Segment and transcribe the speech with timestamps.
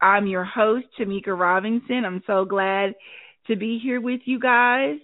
[0.00, 2.04] I'm your host, Tamika Robinson.
[2.04, 2.94] I'm so glad
[3.46, 4.98] to be here with you guys.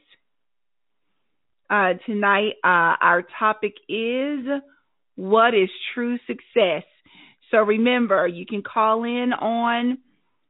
[1.69, 4.41] Uh, tonight, uh, our topic is
[5.15, 6.85] what is true success?
[7.51, 9.99] So remember, you can call in on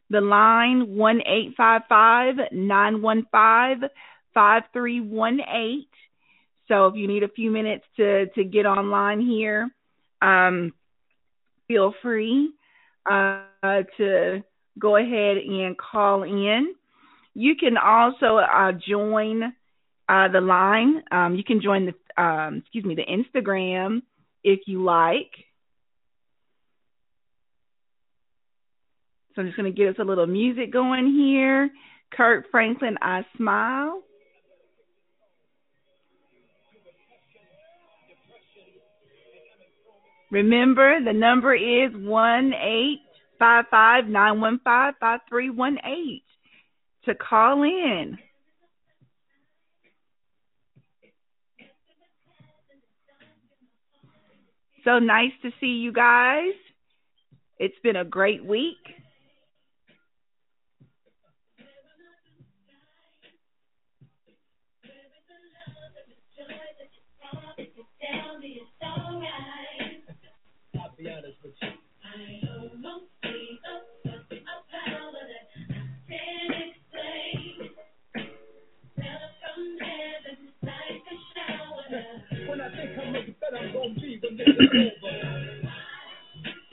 [0.09, 3.79] the line one eight five five nine one five
[4.35, 5.89] five three one eight.
[6.69, 9.71] So if you need a few minutes to to get online here,
[10.23, 10.73] um,
[11.69, 12.51] feel free
[13.11, 14.43] uh, to
[14.79, 16.75] go ahead and call in.
[17.35, 19.53] You can also uh, join
[20.09, 21.03] uh, the line.
[21.11, 24.03] Um, you can join the um, excuse me the Instagram
[24.43, 25.31] if you like.
[29.35, 31.71] So I'm just going to get us a little music going here.
[32.13, 34.03] Kirk Franklin, I smile.
[40.31, 43.01] Remember, the number is one eight
[43.39, 46.23] five five nine one five five three one eight
[47.07, 48.19] to call in.
[54.85, 56.55] So nice to see you guys.
[57.59, 58.79] It's been a great week.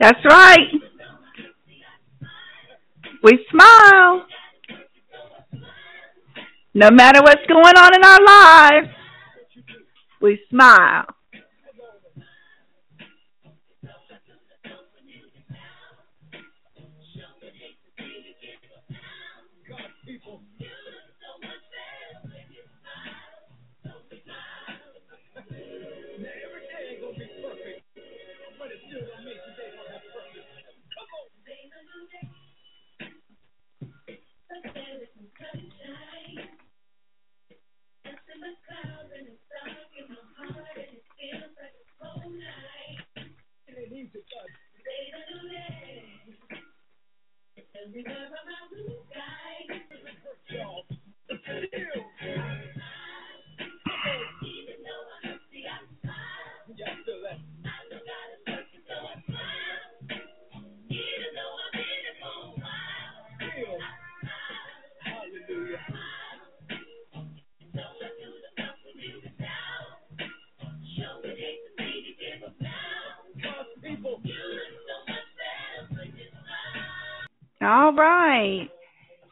[0.08, 0.72] That's right.
[3.24, 4.26] We smile.
[6.74, 8.88] No matter what's going on in our lives,
[10.22, 11.08] we smile.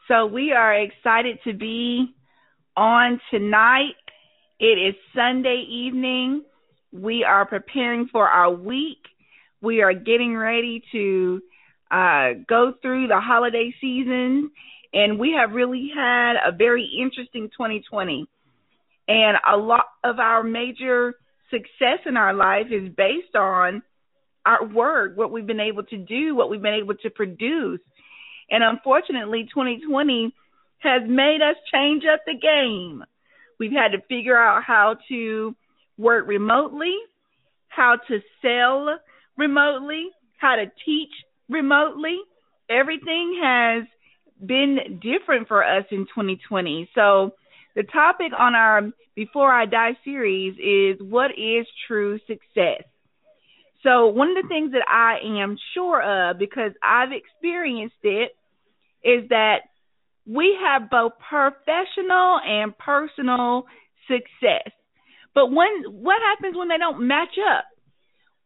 [0.08, 2.14] So we are excited to be
[2.76, 3.96] on tonight.
[4.60, 6.44] It is Sunday evening.
[6.92, 8.98] We are preparing for our week.
[9.60, 11.42] We are getting ready to
[11.90, 14.52] uh, go through the holiday season,
[14.92, 18.28] and we have really had a very interesting 2020.
[19.08, 21.14] And a lot of our major
[21.50, 23.82] success in our life is based on
[24.44, 27.80] our work, what we've been able to do, what we've been able to produce.
[28.50, 30.34] And unfortunately, 2020
[30.78, 33.04] has made us change up the game.
[33.58, 35.54] We've had to figure out how to
[35.98, 36.96] work remotely,
[37.68, 38.98] how to sell
[39.36, 41.12] remotely, how to teach
[41.48, 42.18] remotely.
[42.68, 43.84] Everything has
[44.44, 46.90] been different for us in 2020.
[46.94, 47.32] So,
[47.74, 52.82] the topic on our Before I Die series is what is true success?
[53.82, 58.32] So, one of the things that I am sure of, because I've experienced it,
[59.04, 59.58] is that
[60.26, 63.66] we have both professional and personal
[64.08, 64.72] success.
[65.34, 67.64] But when what happens when they don't match up?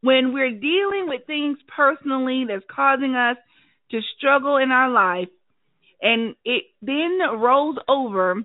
[0.02, 3.36] When we're dealing with things personally that's causing us
[3.90, 5.28] to struggle in our life
[6.02, 8.36] and it then rolls over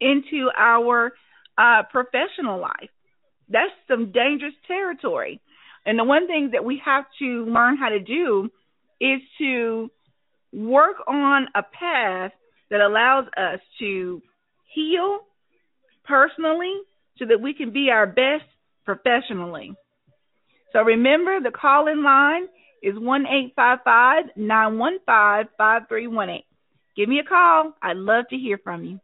[0.00, 1.12] into our
[1.56, 2.90] uh, professional life.
[3.48, 5.40] That's some dangerous territory.
[5.88, 8.50] And the one thing that we have to learn how to do
[9.00, 9.90] is to
[10.52, 12.32] work on a path
[12.68, 14.20] that allows us to
[14.74, 15.20] heal
[16.04, 16.74] personally
[17.18, 18.44] so that we can be our best
[18.84, 19.72] professionally.
[20.74, 22.48] So remember the call in line
[22.82, 26.44] is one eight five five nine one five five three one eight.
[26.98, 27.72] Give me a call.
[27.80, 29.00] I'd love to hear from you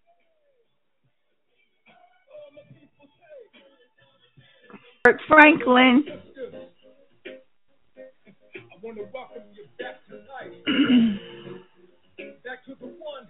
[8.84, 10.60] want to welcome you back tonight.
[12.44, 13.26] back to the one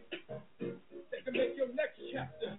[1.13, 2.54] that can make your next chapter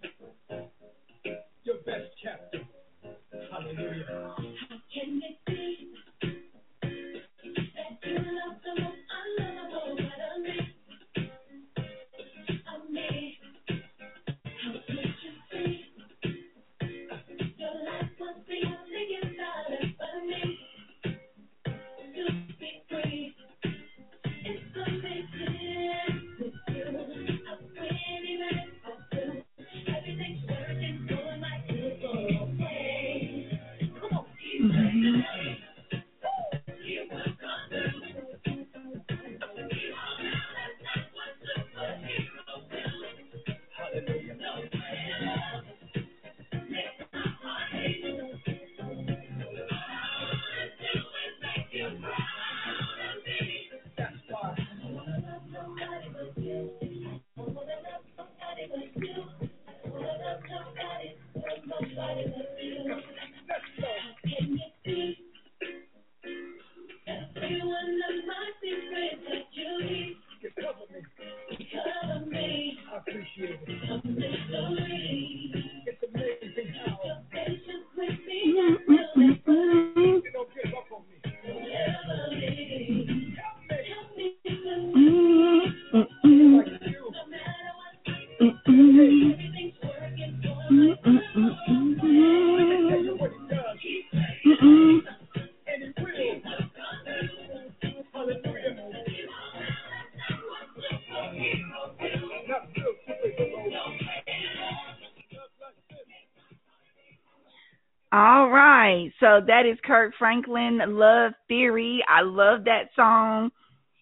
[109.47, 112.03] that is Kirk Franklin, Love Theory.
[112.07, 113.51] I love that song.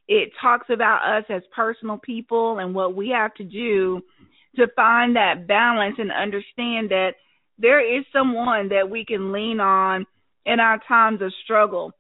[0.07, 4.01] It talks about us as personal people and what we have to do
[4.55, 7.13] to find that balance and understand that
[7.57, 10.05] there is someone that we can lean on
[10.45, 11.91] in our times of struggle.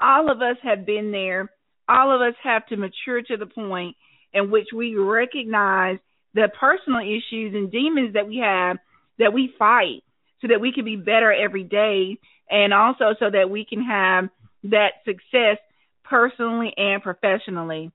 [0.00, 1.50] All of us have been there.
[1.88, 3.96] All of us have to mature to the point
[4.32, 5.98] in which we recognize
[6.34, 8.78] the personal issues and demons that we have
[9.18, 10.02] that we fight
[10.40, 12.18] so that we can be better every day
[12.50, 14.28] and also so that we can have
[14.64, 15.58] that success
[16.04, 17.90] personally and professionally.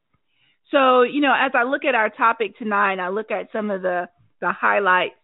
[0.71, 3.81] So, you know, as I look at our topic tonight, I look at some of
[3.81, 4.09] the
[4.41, 5.15] the highlights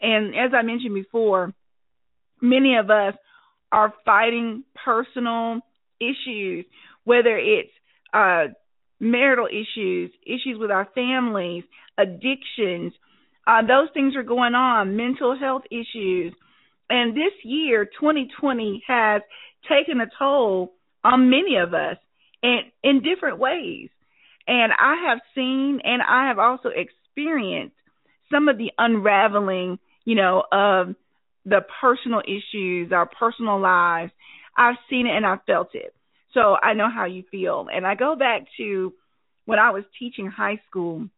[0.00, 1.52] and as I mentioned before,
[2.40, 3.14] many of us
[3.72, 5.60] are fighting personal
[6.00, 6.64] issues,
[7.04, 7.70] whether it's
[8.12, 8.46] uh
[8.98, 11.64] marital issues, issues with our families,
[11.98, 12.92] addictions,
[13.46, 16.32] uh, those things are going on, mental health issues,
[16.88, 19.22] and this year, 2020, has
[19.68, 21.96] taken a toll on many of us
[22.42, 23.90] and in different ways.
[24.46, 27.74] And I have seen and I have also experienced
[28.30, 30.94] some of the unraveling, you know, of
[31.44, 34.12] the personal issues, our personal lives.
[34.56, 35.94] I've seen it and I've felt it.
[36.34, 37.66] So I know how you feel.
[37.72, 38.92] And I go back to
[39.44, 41.08] when I was teaching high school,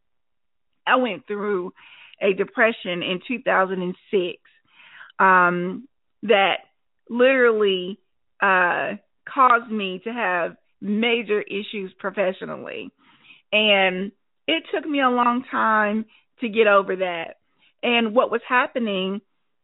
[0.87, 1.73] I went through
[2.21, 4.41] a depression in 2006
[5.19, 5.89] um,
[6.23, 6.59] that
[7.09, 7.99] literally
[8.43, 8.93] uh,
[9.33, 12.91] caused me to have major issues professionally.
[13.53, 14.13] And
[14.47, 16.07] it took me a long time
[16.41, 17.37] to get over that.
[17.83, 19.21] And what was happening,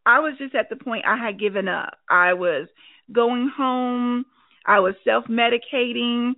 [0.07, 1.99] I was just at the point I had given up.
[2.09, 2.69] I was
[3.13, 4.25] going home,
[4.67, 6.33] I was self medicating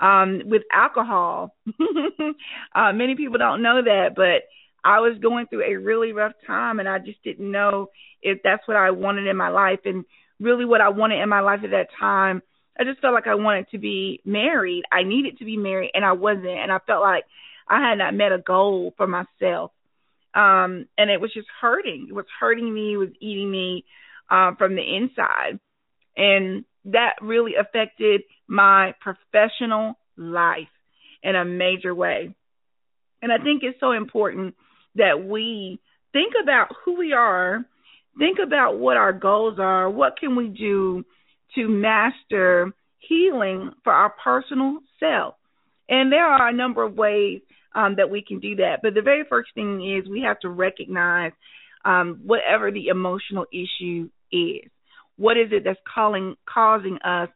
[0.00, 1.54] um, with alcohol.
[2.74, 4.48] uh, many people don't know that, but
[4.84, 7.88] I was going through a really rough time and I just didn't know
[8.20, 10.04] if that's what I wanted in my life and
[10.40, 12.42] really what I wanted in my life at that time.
[12.78, 14.84] I just felt like I wanted to be married.
[14.90, 17.24] I needed to be married and I wasn't and I felt like
[17.68, 19.70] I had not met a goal for myself.
[20.34, 22.06] Um and it was just hurting.
[22.08, 23.84] It was hurting me, it was eating me
[24.30, 25.60] um from the inside.
[26.16, 30.68] And that really affected my professional life
[31.22, 32.34] in a major way.
[33.22, 34.56] And I think it's so important
[34.96, 35.80] that we
[36.12, 37.64] think about who we are,
[38.18, 41.04] think about what our goals are, what can we do
[41.54, 45.34] to master healing for our personal self.
[45.88, 47.40] And there are a number of ways
[47.74, 48.80] um, that we can do that.
[48.82, 51.32] But the very first thing is we have to recognize
[51.84, 54.70] um, whatever the emotional issue is.
[55.16, 57.28] What is it that's calling, causing us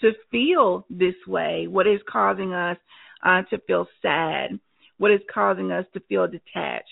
[0.00, 1.66] to feel this way?
[1.68, 2.78] What is causing us
[3.24, 4.58] uh, to feel sad?
[4.98, 6.88] What is causing us to feel detached?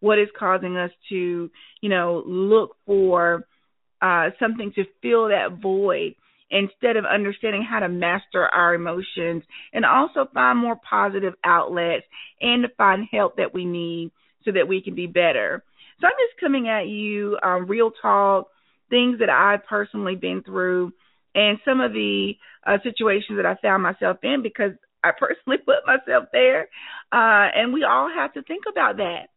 [0.00, 3.46] What is causing us to, you know, look for
[4.02, 6.14] uh, something to fill that void
[6.50, 9.42] instead of understanding how to master our emotions
[9.72, 12.04] and also find more positive outlets
[12.40, 14.10] and to find help that we need
[14.44, 15.62] so that we can be better.
[16.00, 18.48] So I'm just coming at you, um, real talk,
[18.88, 20.92] things that I've personally been through,
[21.34, 22.32] and some of the
[22.66, 24.72] uh, situations that I found myself in because
[25.04, 26.62] I personally put myself there.
[27.12, 29.28] Uh, and we all have to think about that.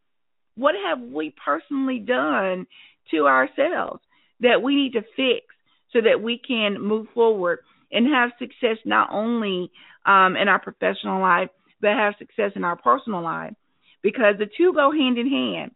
[0.55, 2.67] What have we personally done
[3.11, 4.01] to ourselves
[4.39, 5.45] that we need to fix
[5.91, 7.59] so that we can move forward
[7.91, 9.71] and have success not only
[10.05, 11.49] um, in our professional life,
[11.81, 13.53] but have success in our personal life?
[14.01, 15.71] Because the two go hand in hand.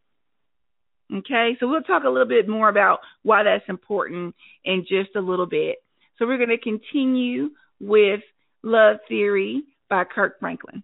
[1.13, 5.21] Okay, so we'll talk a little bit more about why that's important in just a
[5.21, 5.77] little bit.
[6.17, 8.21] So we're going to continue with
[8.61, 10.83] Love Theory by Kirk Franklin.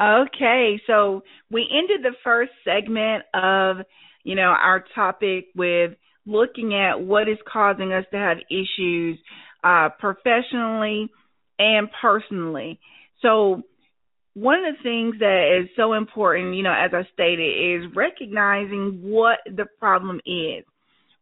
[0.00, 3.78] Okay, so we ended the first segment of,
[4.22, 5.92] you know, our topic with
[6.24, 9.18] looking at what is causing us to have issues
[9.64, 11.08] uh, professionally
[11.58, 12.78] and personally.
[13.22, 13.62] So
[14.34, 19.00] one of the things that is so important, you know, as I stated, is recognizing
[19.02, 20.64] what the problem is.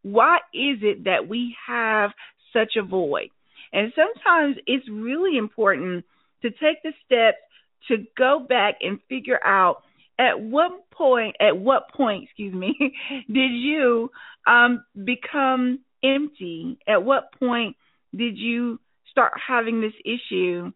[0.03, 2.11] Why is it that we have
[2.53, 3.29] such a void?
[3.73, 6.05] And sometimes it's really important
[6.43, 7.37] to take the steps
[7.87, 9.83] to go back and figure out
[10.19, 12.75] at what point at what point excuse me
[13.27, 14.11] did you
[14.45, 16.77] um become empty?
[16.87, 17.75] At what point
[18.15, 18.79] did you
[19.11, 20.71] start having this issue?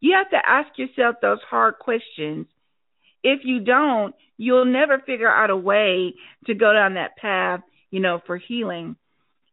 [0.00, 2.46] You have to ask yourself those hard questions.
[3.22, 6.14] If you don't you'll never figure out a way
[6.46, 7.60] to go down that path
[7.90, 8.96] you know for healing.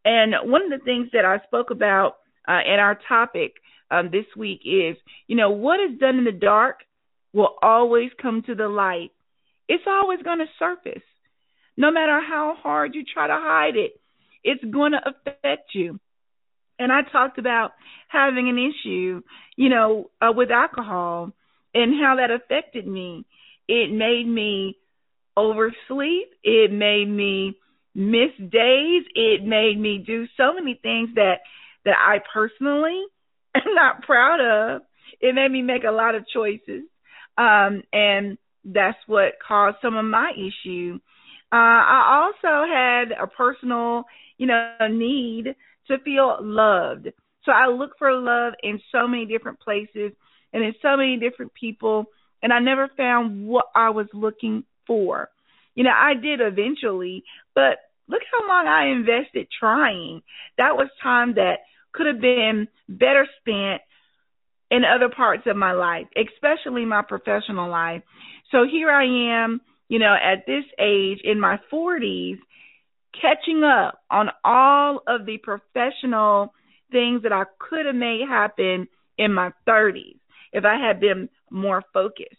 [0.03, 3.55] And one of the things that i spoke about uh, in our topic
[3.91, 4.95] um, this week is
[5.27, 6.79] you know what is done in the dark
[7.36, 9.12] will always come to the light.
[9.68, 11.04] It's always going to surface.
[11.75, 14.00] No matter how hard you try to hide it,
[14.44, 16.00] it's going to affect you.
[16.80, 17.72] And I talked about
[18.08, 19.22] having an issue,
[19.58, 21.34] you know, uh, with alcohol
[21.74, 23.25] and how that affected me.
[23.68, 24.77] It made me
[25.36, 26.30] oversleep.
[26.42, 27.58] It made me
[27.94, 29.04] miss days.
[29.13, 31.39] It made me do so many things that
[31.84, 33.04] that I personally
[33.56, 34.82] am not proud of.
[35.20, 36.84] It made me make a lot of choices
[37.38, 41.00] um, and that's what caused some of my issue.
[41.51, 44.06] Uh, I also had a personal,
[44.38, 45.56] you know, need
[45.88, 47.10] to feel loved.
[47.44, 50.12] So I look for love in so many different places
[50.51, 52.06] and in so many different people,
[52.42, 55.30] and I never found what I was looking for.
[55.75, 57.24] You know, I did eventually,
[57.54, 57.77] but
[58.08, 60.22] look how long I invested trying.
[60.58, 61.60] That was time that
[61.92, 63.82] could have been better spent
[64.72, 68.01] in other parts of my life, especially my professional life.
[68.51, 72.38] So here I am, you know, at this age in my 40s,
[73.19, 76.53] catching up on all of the professional
[76.91, 80.17] things that I could have made happen in my 30s
[80.51, 82.36] if I had been more focused.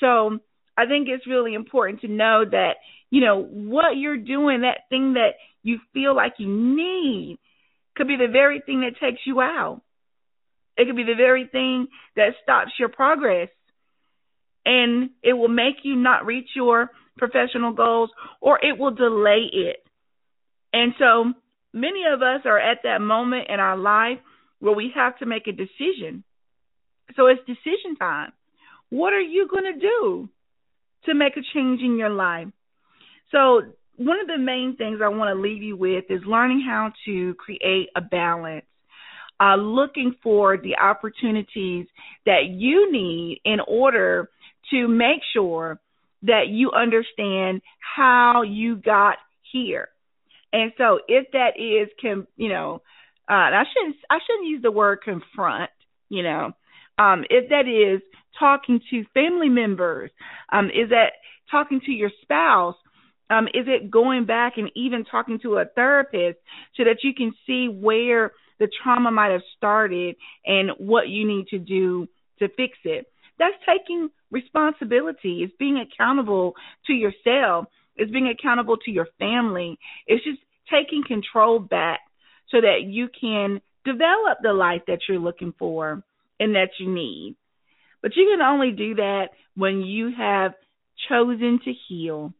[0.00, 0.38] So
[0.76, 2.74] I think it's really important to know that,
[3.10, 7.38] you know, what you're doing, that thing that you feel like you need,
[7.96, 9.82] could be the very thing that takes you out.
[10.80, 13.50] It could be the very thing that stops your progress.
[14.64, 18.08] And it will make you not reach your professional goals
[18.40, 19.76] or it will delay it.
[20.72, 21.34] And so
[21.74, 24.20] many of us are at that moment in our life
[24.58, 26.24] where we have to make a decision.
[27.14, 28.32] So it's decision time.
[28.88, 30.30] What are you going to do
[31.04, 32.48] to make a change in your life?
[33.32, 33.62] So,
[33.96, 37.34] one of the main things I want to leave you with is learning how to
[37.34, 38.64] create a balance
[39.40, 41.86] uh, looking for the opportunities
[42.26, 44.28] that you need in order
[44.70, 45.80] to make sure
[46.22, 47.62] that you understand
[47.96, 49.16] how you got
[49.52, 49.88] here.
[50.52, 52.82] And so if that is can you know,
[53.28, 55.70] uh I shouldn't I shouldn't use the word confront,
[56.08, 56.52] you know.
[56.98, 58.02] Um if that is
[58.38, 60.10] talking to family members,
[60.52, 61.12] um is that
[61.50, 62.76] talking to your spouse,
[63.30, 66.38] um is it going back and even talking to a therapist
[66.76, 70.14] so that you can see where the trauma might have started
[70.46, 72.06] and what you need to do
[72.38, 73.06] to fix it.
[73.38, 75.42] That's taking responsibility.
[75.42, 76.54] It's being accountable
[76.86, 77.66] to yourself.
[77.96, 79.78] It's being accountable to your family.
[80.06, 80.38] It's just
[80.70, 82.00] taking control back
[82.50, 86.02] so that you can develop the life that you're looking for
[86.38, 87.36] and that you need.
[88.02, 90.52] But you can only do that when you have
[91.08, 92.32] chosen to heal,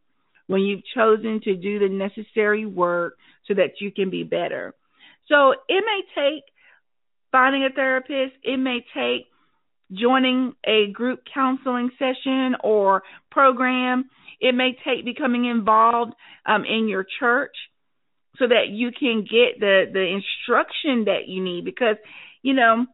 [0.46, 4.74] when you've chosen to do the necessary work so that you can be better.
[5.30, 6.44] So it may take
[7.32, 9.26] finding a therapist, it may take
[9.92, 14.10] joining a group counseling session or program.
[14.40, 16.12] It may take becoming involved
[16.46, 17.54] um, in your church
[18.38, 21.96] so that you can get the the instruction that you need because
[22.42, 22.86] you know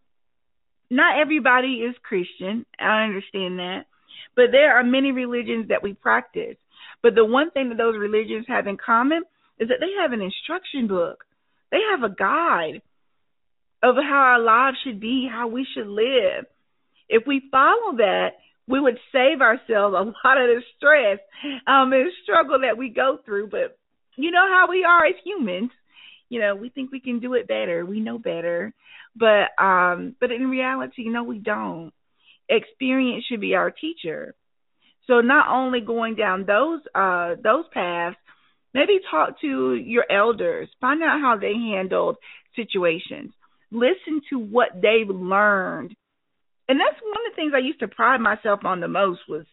[0.91, 2.67] not everybody is Christian.
[2.79, 3.87] I understand that.
[4.35, 6.57] But there are many religions that we practice.
[7.03, 9.23] But the one thing that those religions have in common
[9.59, 11.26] is that they have an instruction book.
[11.71, 12.83] They have a guide
[13.83, 16.47] of how our lives should be, how we should live.
[17.09, 18.31] If we follow that,
[18.69, 21.19] we would save ourselves a lot of the stress
[21.67, 23.49] um, and struggle that we go through.
[23.49, 23.79] But
[24.17, 25.71] you know how we are as humans.
[26.29, 27.87] You know, we think we can do it better.
[27.87, 28.75] We know better.
[29.15, 31.93] But um but in reality, know, we don't.
[32.49, 34.35] Experience should be our teacher.
[35.07, 38.17] So not only going down those uh those paths,
[38.77, 42.17] maybe talk to your elders, find out how they handled
[42.55, 43.33] situations.
[43.73, 45.97] Listen to what they've learned.
[46.69, 49.47] And that's one of the things I used to pride myself on the most was,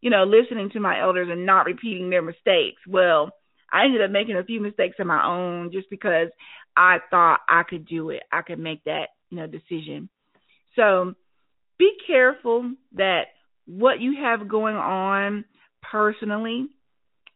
[0.00, 2.82] you know, listening to my elders and not repeating their mistakes.
[2.86, 3.30] Well,
[3.70, 6.28] I ended up making a few mistakes of my own just because
[6.76, 8.22] I thought I could do it.
[8.32, 10.08] I could make that, you know, decision.
[10.74, 11.14] So
[11.78, 13.26] be careful that
[13.66, 15.44] what you have going on
[15.82, 16.68] personally,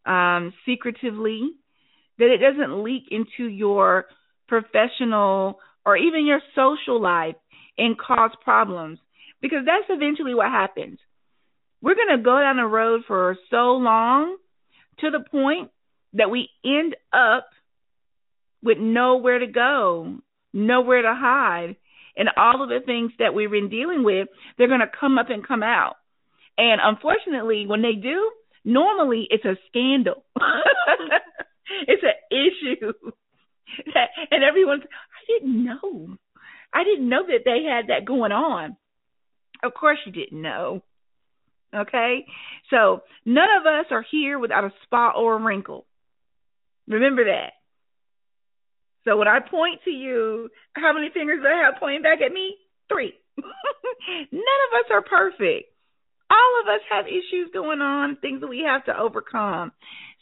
[0.06, 1.50] um, secretively,
[2.18, 4.06] that it doesn't leak into your
[4.48, 7.36] professional or even your social life
[7.78, 8.98] and cause problems
[9.40, 10.98] because that's eventually what happens.
[11.80, 14.36] We're going to go down the road for so long
[15.00, 15.70] to the point
[16.12, 17.48] that we end up
[18.62, 20.18] with nowhere to go,
[20.52, 21.76] nowhere to hide.
[22.16, 25.30] And all of the things that we've been dealing with, they're going to come up
[25.30, 25.96] and come out.
[26.58, 28.30] And unfortunately, when they do,
[28.64, 30.24] normally it's a scandal.
[31.86, 32.92] it's an issue.
[34.30, 36.16] and everyone's, I didn't know.
[36.72, 38.76] I didn't know that they had that going on.
[39.62, 40.82] Of course, you didn't know.
[41.74, 42.26] Okay?
[42.70, 45.86] So, none of us are here without a spot or a wrinkle.
[46.88, 47.52] Remember that.
[49.04, 52.32] So when I point to you, how many fingers do I have pointing back at
[52.32, 52.56] me?
[52.88, 53.12] Three.
[53.36, 53.48] None
[54.32, 55.71] of us are perfect.
[56.32, 59.72] All of us have issues going on, things that we have to overcome.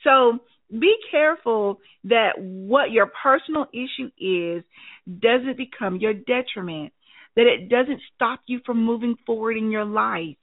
[0.02, 0.40] So
[0.76, 4.64] be careful that what your personal issue is
[5.06, 6.92] doesn't become your detriment,
[7.36, 10.36] that it doesn't stop you from moving forward in your life,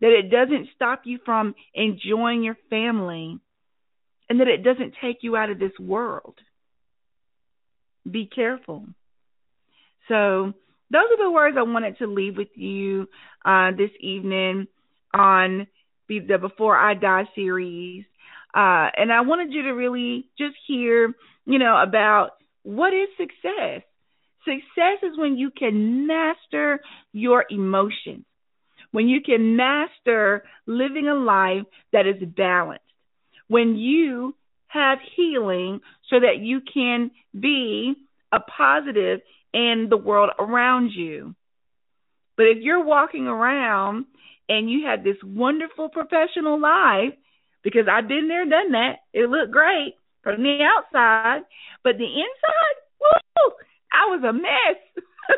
[0.00, 3.38] that it doesn't stop you from enjoying your family,
[4.28, 6.34] and that it doesn't take you out of this world.
[8.10, 8.86] Be careful.
[10.08, 10.54] So,
[10.90, 13.08] those are the words I wanted to leave with you
[13.44, 14.66] uh, this evening
[15.12, 15.66] on
[16.08, 18.04] the, Before I Die series.
[18.54, 22.30] Uh, and I wanted you to really just hear, you know, about
[22.62, 23.82] what is success.
[24.44, 26.80] Success is when you can master
[27.12, 28.24] your emotions,
[28.90, 32.84] when you can master living a life that is balanced,
[33.48, 34.34] when you
[34.68, 37.94] have healing so that you can be
[38.32, 39.20] a positive
[39.58, 41.34] in the world around you.
[42.36, 44.06] But if you're walking around
[44.48, 47.14] and you have this wonderful professional life,
[47.64, 51.42] because I've been there, done that, it looked great from the outside,
[51.82, 53.50] but the inside, woo,
[53.92, 55.04] I was a mess.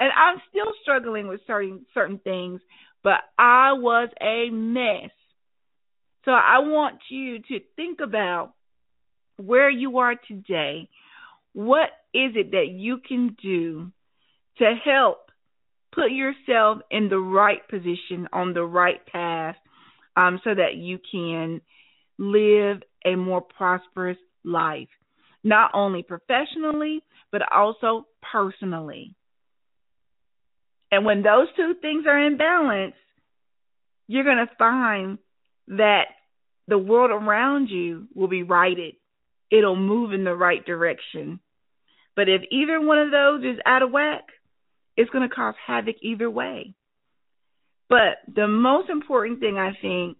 [0.00, 2.62] and I'm still struggling with certain certain things,
[3.04, 5.10] but I was a mess.
[6.24, 8.54] So I want you to think about
[9.36, 10.88] where you are today.
[11.52, 13.90] What is it that you can do
[14.58, 15.30] to help
[15.94, 19.56] put yourself in the right position on the right path
[20.16, 21.60] um, so that you can
[22.18, 24.88] live a more prosperous life,
[25.42, 29.14] not only professionally, but also personally.
[30.90, 32.94] And when those two things are in balance,
[34.06, 35.18] you're going to find
[35.68, 36.04] that
[36.68, 38.94] the world around you will be righted.
[39.50, 41.40] It'll move in the right direction.
[42.14, 44.24] But if either one of those is out of whack,
[44.96, 46.74] it's going to cause havoc either way.
[47.88, 50.18] But the most important thing, I think,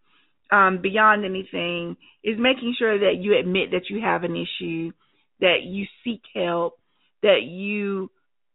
[0.50, 4.92] um, beyond anything, is making sure that you admit that you have an issue,
[5.40, 6.78] that you seek help,
[7.22, 8.11] that you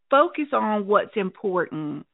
[0.10, 2.06] focus on what's important.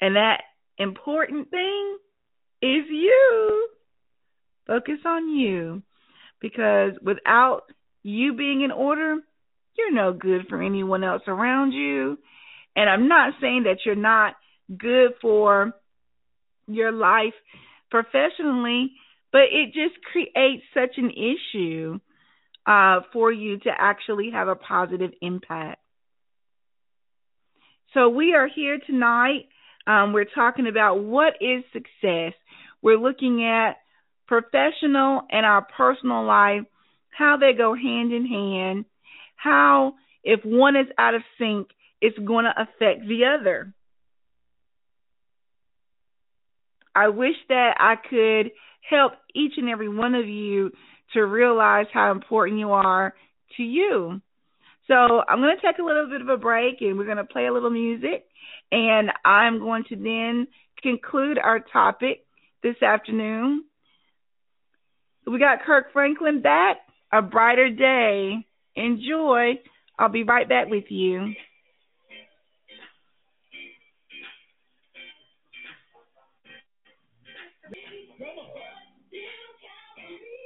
[0.00, 0.42] And that
[0.78, 1.98] important thing
[2.62, 3.68] is you.
[4.66, 5.82] Focus on you.
[6.40, 7.62] Because without
[8.02, 9.16] you being in order,
[9.76, 12.18] you're no good for anyone else around you.
[12.76, 14.34] And I'm not saying that you're not
[14.76, 15.72] good for
[16.66, 17.34] your life
[17.90, 18.92] professionally,
[19.32, 21.98] but it just creates such an issue
[22.66, 25.80] uh, for you to actually have a positive impact.
[27.94, 29.48] So we are here tonight.
[29.86, 32.34] Um, we're talking about what is success.
[32.82, 33.78] We're looking at
[34.28, 36.62] professional and our personal life,
[37.10, 38.84] how they go hand in hand,
[39.42, 41.68] how if one is out of sync,
[42.00, 43.72] it's going to affect the other.
[46.94, 48.52] I wish that I could
[48.88, 50.72] help each and every one of you
[51.14, 53.14] to realize how important you are
[53.56, 54.20] to you.
[54.86, 57.24] So I'm going to take a little bit of a break and we're going to
[57.24, 58.26] play a little music.
[58.72, 60.48] And I'm going to then
[60.82, 62.24] conclude our topic
[62.62, 63.64] this afternoon.
[65.26, 66.78] We got Kirk Franklin back,
[67.12, 68.46] A Brighter Day.
[68.76, 69.54] Enjoy.
[69.98, 71.34] I'll be right back with you.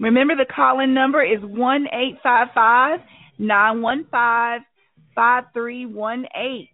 [0.01, 3.01] Remember the call in number is one eight five five
[3.39, 4.61] nine one five
[5.15, 6.71] five three one eight.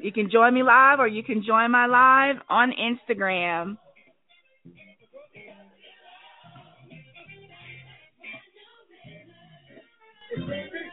[0.00, 3.76] You can join me live or you can join my live on Instagram.
[10.36, 10.91] Yes,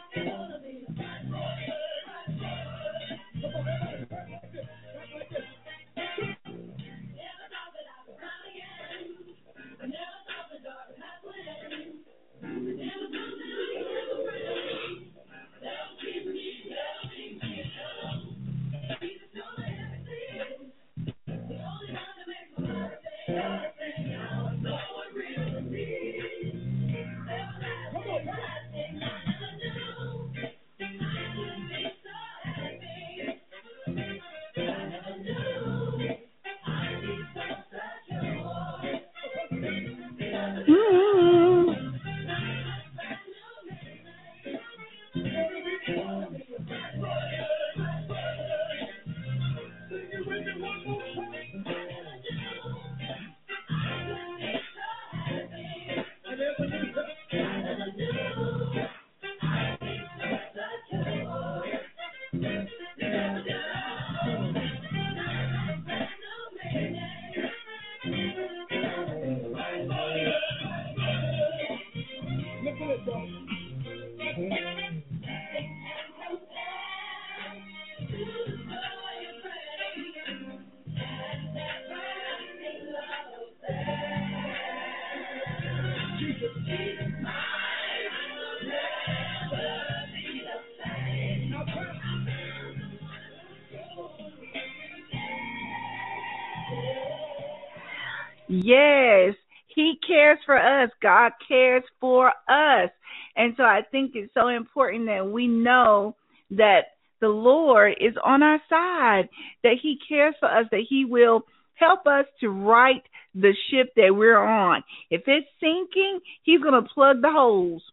[100.30, 100.90] cares for us.
[101.02, 102.90] God cares for us.
[103.36, 106.16] And so I think it's so important that we know
[106.52, 106.82] that
[107.22, 109.30] the Lord is on our side,
[109.64, 111.44] that He cares for us, that He will
[111.76, 114.84] help us to right the ship that we're on.
[115.10, 117.84] If it's sinking, He's going to plug the holes.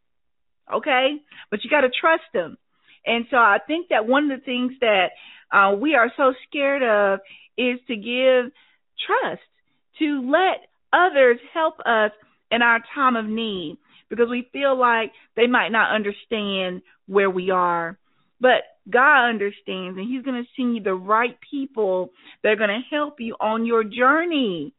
[0.72, 1.16] Okay?
[1.50, 2.56] But you got to trust Him.
[3.04, 5.10] And so I think that one of the things that
[5.52, 7.20] uh, we are so scared of
[7.56, 8.52] is to give
[9.06, 9.42] trust
[10.00, 12.10] to let others help us
[12.50, 13.78] in our time of need
[14.08, 17.98] because we feel like they might not understand where we are.
[18.40, 22.10] But God understands, and He's going to send you the right people
[22.42, 24.74] that are going to help you on your journey.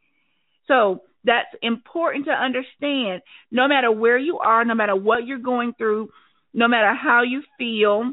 [0.68, 3.22] So that's important to understand.
[3.52, 6.10] No matter where you are, no matter what you're going through,
[6.54, 8.12] no matter how you feel,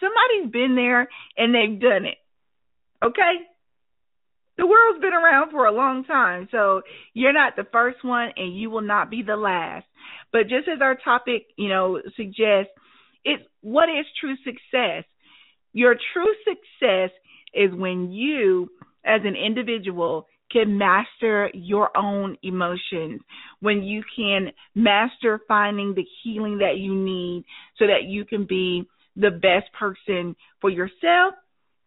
[0.00, 2.18] somebody's been there and they've done it.
[3.04, 3.32] Okay?
[4.56, 8.56] The world's been around for a long time, so you're not the first one and
[8.56, 9.86] you will not be the last.
[10.32, 12.72] But just as our topic, you know, suggests,
[13.24, 15.04] it's what is true success?
[15.72, 17.10] Your true success
[17.52, 18.70] is when you
[19.04, 23.20] as an individual can master your own emotions,
[23.60, 27.44] when you can master finding the healing that you need
[27.78, 28.84] so that you can be
[29.16, 31.34] the best person for yourself,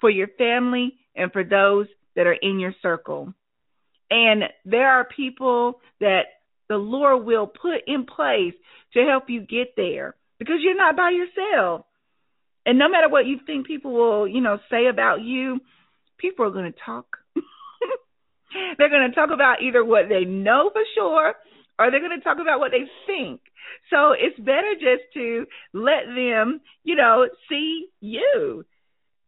[0.02, 3.34] for your family, and for those that are in your circle.
[4.10, 6.24] And there are people that
[6.68, 8.56] the Lord will put in place
[8.94, 11.86] to help you get there because you're not by yourself.
[12.66, 15.60] And no matter what you think people will, you know, say about you,
[16.18, 17.18] people are going to talk.
[18.78, 21.36] they're going to talk about either what they know for sure
[21.80, 23.42] or they're going to talk about what they think.
[23.92, 28.66] So it's better just to let them, you know, see you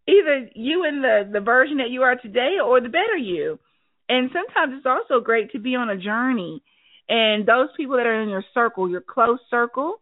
[0.10, 3.60] either you in the the version that you are today or the better you.
[4.08, 6.64] And sometimes it's also great to be on a journey.
[7.08, 10.02] And those people that are in your circle, your close circle,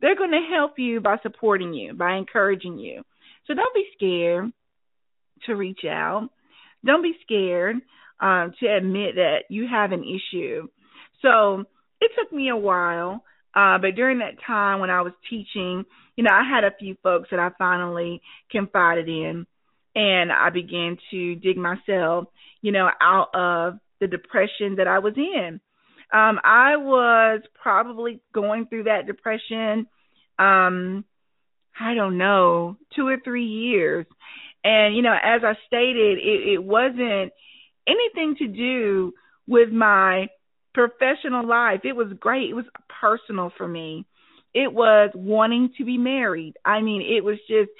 [0.00, 3.02] they're going to help you by supporting you, by encouraging you.
[3.46, 4.52] So don't be scared
[5.46, 6.28] to reach out.
[6.84, 7.76] Don't be scared
[8.20, 10.68] um, to admit that you have an issue.
[11.22, 11.64] So
[12.00, 13.24] it took me a while,
[13.56, 16.94] uh, but during that time when I was teaching, you know, I had a few
[17.02, 18.20] folks that I finally
[18.52, 19.46] confided in,
[19.94, 22.26] and I began to dig myself,
[22.60, 25.60] you know, out of the depression that I was in.
[26.12, 29.86] Um, I was probably going through that depression,
[30.38, 31.04] um,
[31.80, 34.06] I don't know, two or three years.
[34.62, 37.32] And, you know, as I stated, it, it wasn't
[37.86, 39.14] anything to do
[39.46, 40.28] with my
[40.76, 41.80] professional life.
[41.84, 42.50] It was great.
[42.50, 42.66] It was
[43.00, 44.04] personal for me.
[44.52, 46.54] It was wanting to be married.
[46.66, 47.70] I mean, it was just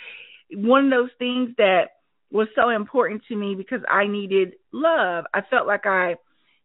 [0.51, 1.91] one of those things that
[2.33, 5.27] was so important to me because I needed love.
[5.35, 6.17] I felt like I,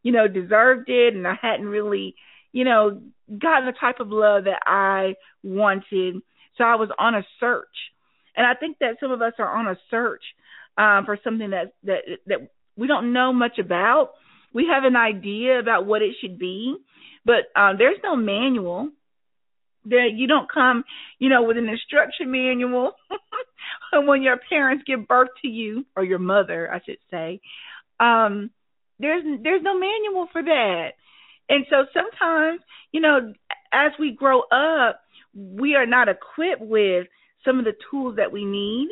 [0.04, 2.16] you know, deserved it and I hadn't really,
[2.54, 3.02] you know,
[3.38, 6.16] gotten the type of love that I wanted.
[6.58, 7.68] So I was on a search.
[8.38, 10.24] And I think that some of us are on a search
[10.78, 14.12] um, for something that that that we don't know much about.
[14.54, 16.76] We have an idea about what it should be,
[17.26, 18.90] but um, there's no manual.
[19.86, 20.84] There, you don't come,
[21.20, 22.92] you know, with an instruction manual
[23.94, 27.42] when your parents give birth to you, or your mother, I should say.
[28.00, 28.52] Um,
[29.00, 30.90] there's there's no manual for that,
[31.50, 32.62] and so sometimes,
[32.92, 33.34] you know,
[33.74, 35.02] as we grow up,
[35.34, 37.08] we are not equipped with
[37.46, 38.90] some of the tools that we need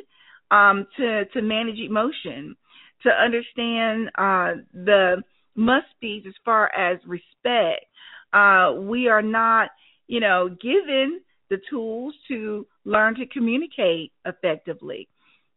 [0.52, 2.56] um, to to manage emotion,
[3.04, 5.24] to understand uh, the
[5.60, 7.86] must be as far as respect.
[8.32, 9.70] Uh, we are not,
[10.08, 11.20] you know, given
[11.50, 15.10] the tools to learn to communicate effectively.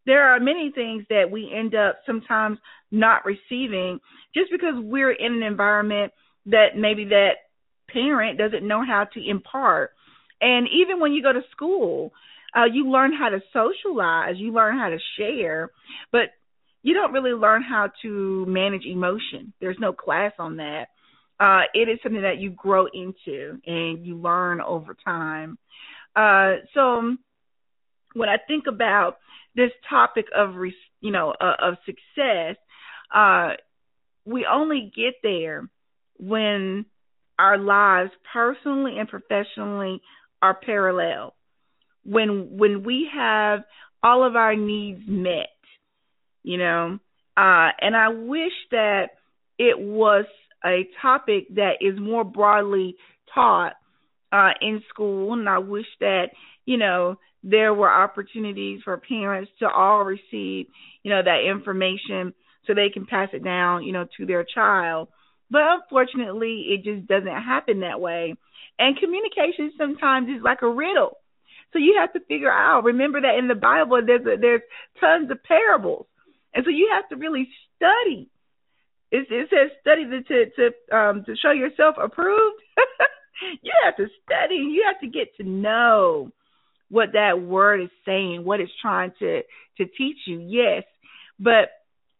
[0.04, 2.58] There are many things that we end up sometimes
[2.90, 4.00] not receiving
[4.34, 6.12] just because we're in an environment
[6.46, 7.34] that maybe that
[7.88, 9.92] parent doesn't know how to impart.
[10.40, 12.12] And even when you go to school,
[12.56, 15.70] uh, you learn how to socialize, you learn how to share,
[16.10, 16.30] but
[16.82, 19.52] you don't really learn how to manage emotion.
[19.60, 20.86] There's no class on that.
[21.38, 25.58] Uh, it is something that you grow into and you learn over time.
[26.14, 27.16] Uh, so
[28.14, 29.18] when I think about
[29.54, 30.54] this topic of,
[31.00, 32.56] you know, uh, of success,
[33.14, 33.50] uh,
[34.24, 35.68] we only get there
[36.18, 36.86] when
[37.38, 40.00] our lives personally and professionally
[40.40, 41.34] are parallel
[42.04, 43.60] when when we have
[44.02, 45.48] all of our needs met
[46.42, 46.98] you know?
[47.36, 49.10] Uh and i wish that
[49.58, 50.26] it was
[50.64, 52.94] a topic that is more broadly
[53.34, 53.72] taught
[54.32, 56.26] uh in school and i wish that
[56.66, 60.66] you know there were opportunities for parents to all receive
[61.02, 62.34] you know that information
[62.66, 65.08] so they can pass it down you know to their child.
[65.50, 68.34] But unfortunately it just doesn't happen that way.
[68.78, 71.18] And communication sometimes is like a riddle.
[71.72, 72.84] So you have to figure out.
[72.84, 74.62] Remember that in the Bible, there's a, there's
[75.00, 76.06] tons of parables,
[76.54, 78.28] and so you have to really study.
[79.10, 82.62] It, it says study to to um, to show yourself approved.
[83.62, 84.56] you have to study.
[84.56, 86.30] You have to get to know
[86.88, 89.42] what that word is saying, what it's trying to
[89.78, 90.40] to teach you.
[90.40, 90.84] Yes,
[91.38, 91.70] but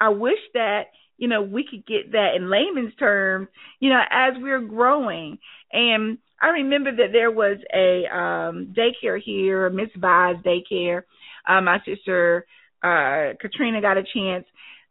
[0.01, 0.85] I wish that
[1.19, 3.49] you know we could get that in layman's terms.
[3.81, 5.39] You know, as we're growing
[5.73, 11.03] and I remember that there was a um daycare here, Miss Vaz daycare.
[11.49, 12.47] Uh, my sister
[12.83, 14.45] uh Katrina got a chance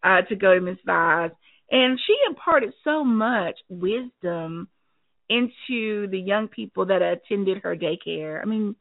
[0.03, 1.31] uh to go to Miss Vaz
[1.69, 4.67] and she imparted so much wisdom
[5.29, 8.41] into the young people that attended her daycare.
[8.41, 8.75] I mean,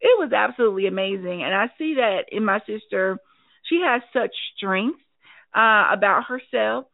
[0.00, 3.18] it was absolutely amazing and I see that in my sister.
[3.68, 4.98] She has such strength
[5.54, 6.86] uh about herself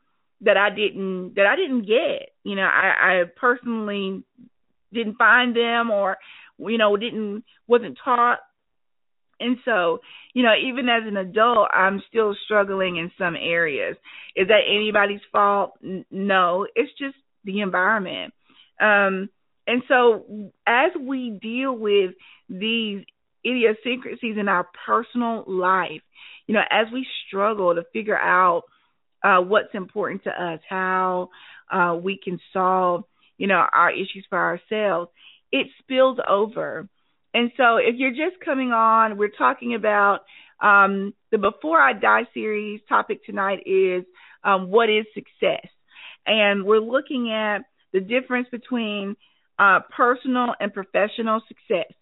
[0.42, 2.30] that I didn't that I didn't get.
[2.44, 4.24] You know, I, I personally
[4.92, 6.18] didn't find them or
[6.58, 8.38] you know didn't wasn't taught
[9.40, 9.98] and so
[10.34, 13.96] you know even as an adult i'm still struggling in some areas.
[14.36, 15.72] Is that anybody's fault?
[16.10, 18.34] No it's just the environment.
[18.80, 19.28] Um
[19.66, 22.12] and so as we deal with
[22.48, 23.04] these
[23.44, 26.02] idiosyncrasies in our personal life
[26.46, 28.64] you know as we struggle to figure out
[29.22, 31.30] uh what's important to us how
[31.70, 33.04] uh we can solve
[33.38, 35.10] you know, our issues for ourselves,
[35.50, 36.88] it spills over.
[37.34, 40.20] And so if you're just coming on, we're talking about
[40.60, 44.04] um, the Before I Die series topic tonight is
[44.42, 45.66] um, what is success?
[46.26, 47.58] And we're looking at
[47.92, 49.16] the difference between
[49.58, 51.92] uh, personal and professional success.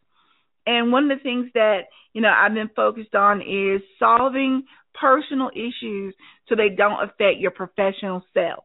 [0.67, 5.51] And one of the things that, you know, I've been focused on is solving personal
[5.55, 6.15] issues
[6.49, 8.65] so they don't affect your professional self.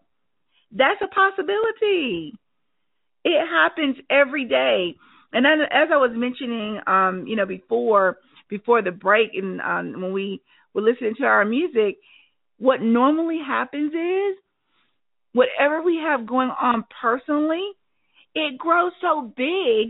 [0.72, 2.34] That's a possibility.
[3.24, 4.96] It happens every day.
[5.34, 8.18] And then, as I was mentioning, um, you know, before,
[8.50, 10.42] before the break and um, when we
[10.74, 11.98] were listening to our music,
[12.58, 14.38] what normally happens is
[15.34, 17.72] whatever we have going on personally,
[18.36, 19.90] it grows so big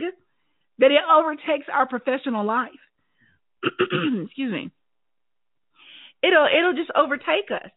[0.79, 2.71] that it overtakes our professional life.
[3.63, 4.71] Excuse me.
[6.23, 7.71] It'll it'll just overtake us.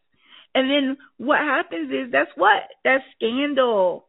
[0.53, 2.63] And then what happens is that's what?
[2.83, 4.07] That's scandal.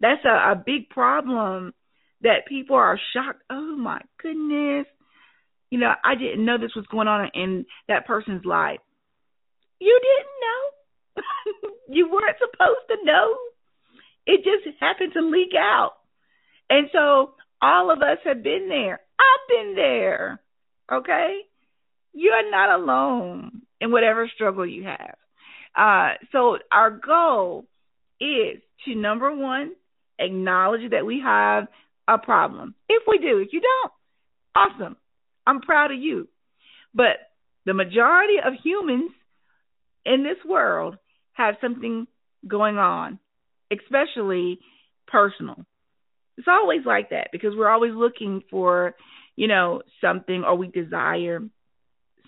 [0.00, 1.72] That's a, a big problem
[2.22, 3.42] that people are shocked.
[3.50, 4.86] Oh my goodness.
[5.70, 8.80] You know, I didn't know this was going on in that person's life.
[9.80, 11.24] You didn't
[11.66, 11.70] know.
[11.94, 13.36] you weren't supposed to know.
[14.26, 15.92] It just happened to leak out.
[16.70, 19.00] And so all of us have been there.
[19.18, 20.40] I've been there.
[20.90, 21.40] Okay?
[22.12, 25.16] You're not alone in whatever struggle you have.
[25.76, 27.66] Uh, so our goal
[28.20, 29.72] is to number one,
[30.18, 31.66] acknowledge that we have
[32.08, 32.74] a problem.
[32.88, 33.92] If we do, if you don't,
[34.54, 34.96] awesome.
[35.46, 36.28] I'm proud of you.
[36.94, 37.16] But
[37.64, 39.10] the majority of humans
[40.04, 40.96] in this world
[41.32, 42.06] have something
[42.46, 43.18] going on,
[43.72, 44.60] especially
[45.06, 45.66] personal.
[46.38, 48.94] It's always like that because we're always looking for,
[49.36, 51.40] you know, something or we desire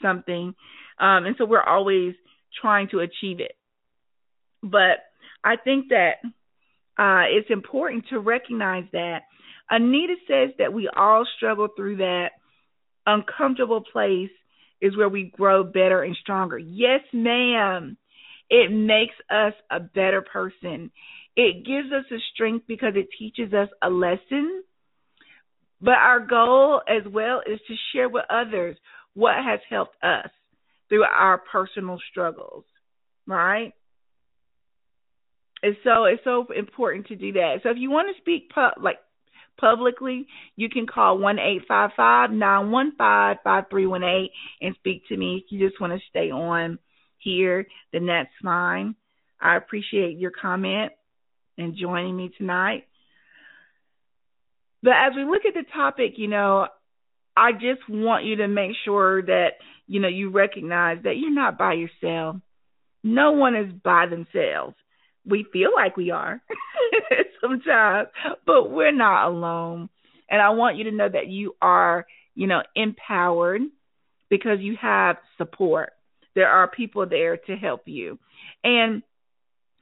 [0.02, 0.54] something.
[0.98, 2.14] Um, and so we're always
[2.60, 3.52] trying to achieve it.
[4.62, 5.04] But
[5.44, 6.14] I think that
[6.98, 9.20] uh, it's important to recognize that.
[9.70, 12.30] Anita says that we all struggle through that
[13.06, 14.30] uncomfortable place
[14.80, 16.58] is where we grow better and stronger.
[16.58, 17.96] Yes, ma'am.
[18.50, 20.90] It makes us a better person.
[21.36, 24.62] It gives us a strength because it teaches us a lesson.
[25.80, 28.76] But our goal as well is to share with others
[29.14, 30.30] what has helped us
[30.88, 32.64] through our personal struggles,
[33.26, 33.72] right?
[35.62, 37.56] It's so it's so important to do that.
[37.62, 38.98] So if you want to speak pu- like
[39.58, 44.30] publicly, you can call one eight five five nine one five five three one eight
[44.60, 45.42] and speak to me.
[45.44, 46.78] If you just want to stay on
[47.18, 48.94] here, then that's fine.
[49.40, 50.92] I appreciate your comment
[51.56, 52.86] and joining me tonight.
[54.82, 56.68] But as we look at the topic, you know,
[57.36, 59.50] I just want you to make sure that,
[59.86, 62.36] you know, you recognize that you're not by yourself.
[63.04, 64.76] No one is by themselves.
[65.28, 66.40] We feel like we are
[67.40, 68.08] sometimes,
[68.46, 69.88] but we're not alone.
[70.30, 73.62] And I want you to know that you are, you know, empowered
[74.30, 75.92] because you have support.
[76.34, 78.18] There are people there to help you.
[78.62, 79.02] And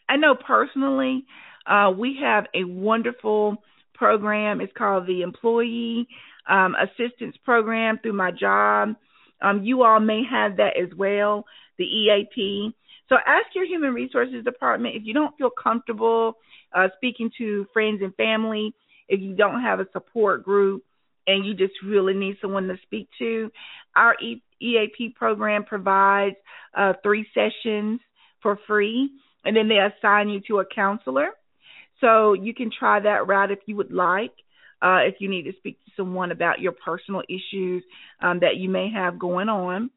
[0.09, 1.25] I know personally,
[1.66, 3.62] uh, we have a wonderful
[3.95, 4.61] program.
[4.61, 6.07] It's called the Employee
[6.49, 8.95] um, assistance program through my job.
[9.43, 11.45] Um, you all may have that as well,
[11.79, 12.75] the EAP.
[13.09, 16.35] So ask your human resources department if you don't feel comfortable
[16.73, 18.75] uh, speaking to friends and family,
[19.09, 20.85] if you don't have a support group
[21.27, 23.51] and you just really need someone to speak to.
[23.95, 24.17] Our
[24.61, 26.37] EAP program provides
[26.77, 28.01] uh, three sessions
[28.43, 29.11] for free,
[29.45, 31.29] and then they assign you to a counselor.
[32.01, 34.33] So you can try that route if you would like
[34.83, 37.83] uh, if you need to speak to someone about your personal issues
[38.21, 39.91] um, that you may have going on.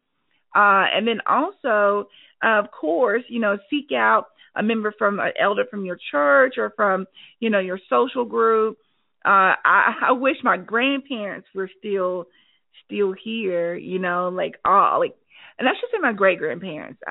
[0.55, 2.07] Uh, and then also,
[2.41, 6.71] of course, you know, seek out a member from an elder from your church or
[6.75, 7.05] from,
[7.39, 8.77] you know, your social group.
[9.25, 12.27] Uh, I, I wish my grandparents were still
[12.85, 15.15] still here, you know, like all like,
[15.57, 17.01] and I should say my great grandparents,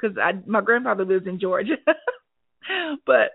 [0.00, 1.76] because I, I my grandfather lives in Georgia,
[3.06, 3.32] but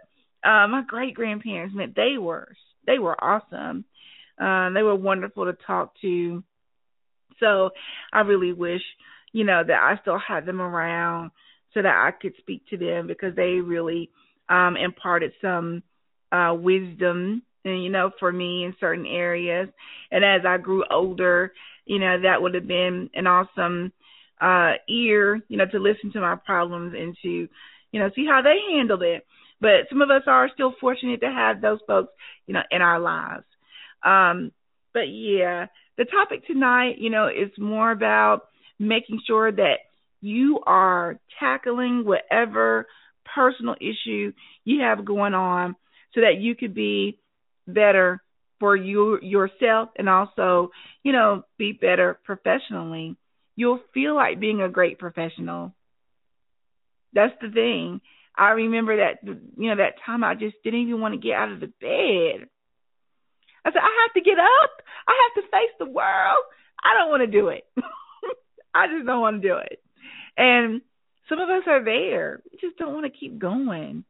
[0.48, 2.54] uh, my great grandparents meant they were
[2.86, 3.86] they were awesome.
[4.38, 6.44] Um, they were wonderful to talk to.
[7.40, 7.72] So
[8.12, 8.82] I really wish,
[9.34, 11.32] you know, that I still had them around
[11.74, 14.10] so that I could speak to them because they really
[14.50, 15.84] um imparted some
[16.32, 19.70] uh wisdom and you know for me in certain areas
[20.12, 21.54] and as I grew older
[21.86, 23.94] you know that would have been an awesome
[24.42, 28.42] uh ear you know to listen to my problems and to you know see how
[28.42, 29.26] they handled it
[29.64, 32.12] but some of us are still fortunate to have those folks,
[32.48, 33.46] you know, in our lives.
[34.04, 34.52] Um,
[34.94, 35.68] but yeah,
[35.98, 38.48] the topic tonight, you know, is more about
[38.80, 39.80] making sure that
[40.22, 42.88] you are tackling whatever
[43.36, 44.32] personal issue
[44.64, 45.76] you have going on
[46.14, 47.20] so that you could be
[47.68, 48.22] better
[48.60, 50.72] for you yourself and also,
[51.04, 53.18] you know, be better professionally.
[53.56, 55.74] You'll feel like being a great professional.
[57.14, 58.02] That's the thing.
[58.36, 61.52] I remember that you know that time I just didn't even want to get out
[61.52, 62.48] of the bed.
[63.66, 64.72] I said I have to get up.
[65.08, 66.44] I have to face the world.
[66.84, 67.66] I don't want to do it.
[68.74, 69.82] I just don't want to do it.
[70.38, 70.82] And
[71.30, 72.42] some of us are there.
[72.52, 74.04] We just don't want to keep going.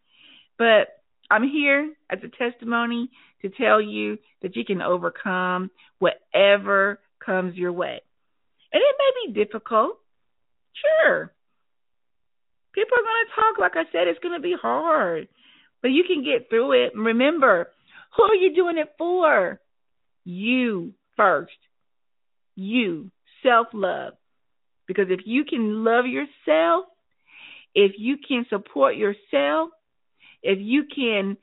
[0.57, 0.88] But
[1.30, 3.09] I'm here as a testimony
[3.41, 8.01] to tell you that you can overcome whatever comes your way.
[8.72, 9.97] And it may be difficult.
[10.74, 11.32] Sure.
[12.74, 13.59] People are going to talk.
[13.59, 15.28] Like I said, it's going to be hard.
[15.82, 16.93] But you can get through it.
[16.95, 17.70] Remember,
[18.16, 19.59] who are you doing it for?
[20.24, 21.51] You first.
[22.55, 23.11] You.
[23.43, 24.14] Self love.
[24.88, 26.86] Because if you can love yourself,
[27.75, 29.69] if you can support yourself,
[30.41, 31.38] if you can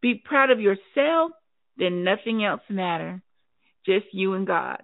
[0.00, 1.32] be proud of yourself,
[1.76, 3.20] then nothing else matters.
[3.86, 4.82] Just you and God.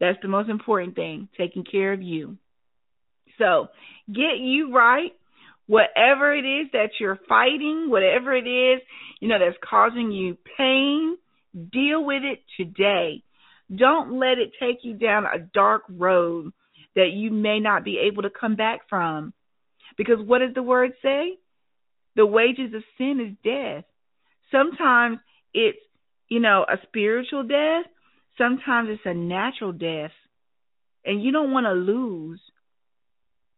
[0.00, 2.38] That's the most important thing, taking care of you.
[3.38, 3.68] So
[4.06, 5.12] get you right.
[5.66, 8.80] Whatever it is that you're fighting, whatever it is,
[9.20, 11.18] you know, that's causing you pain,
[11.72, 13.22] deal with it today.
[13.74, 16.52] Don't let it take you down a dark road
[16.98, 19.32] that you may not be able to come back from.
[19.96, 21.38] Because what does the word say?
[22.16, 23.84] The wages of sin is death.
[24.50, 25.18] Sometimes
[25.54, 25.78] it's,
[26.28, 27.84] you know, a spiritual death.
[28.36, 30.10] Sometimes it's a natural death.
[31.04, 32.40] And you don't want to lose.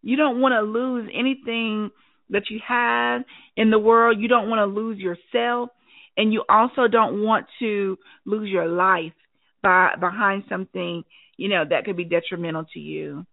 [0.03, 1.91] You don't want to lose anything
[2.29, 3.23] that you have
[3.57, 4.21] in the world.
[4.21, 5.71] You don't want to lose yourself.
[6.19, 9.15] And you also don't want to lose your life
[9.63, 11.05] by behind something,
[11.41, 13.25] you know, that could be detrimental to you.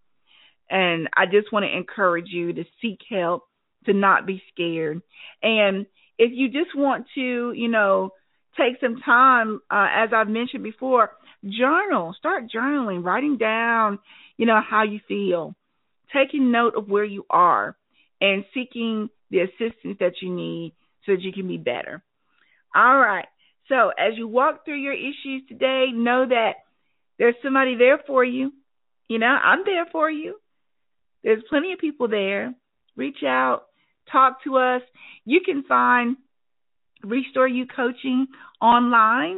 [0.70, 3.44] And I just want to encourage you to seek help,
[3.86, 5.02] to not be scared.
[5.44, 5.86] And
[6.18, 8.12] if you just want to, you know,
[8.58, 11.12] take some time, uh, as I've mentioned before,
[11.44, 14.00] journal, start journaling, writing down,
[14.38, 15.54] you know, how you feel,
[16.14, 17.76] taking note of where you are,
[18.22, 20.74] and seeking the assistance that you need
[21.06, 22.02] so that you can be better.
[22.74, 23.28] All right.
[23.68, 26.54] So as you walk through your issues today, know that
[27.20, 28.54] there's somebody there for you.
[29.08, 30.40] You know, I'm there for you.
[31.24, 32.54] There's plenty of people there.
[32.96, 33.66] Reach out,
[34.12, 34.82] talk to us.
[35.26, 36.18] You can find
[37.04, 38.28] Restore You Coaching
[38.62, 39.38] online